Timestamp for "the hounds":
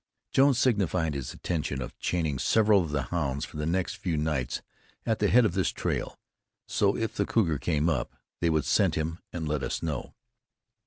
2.89-3.45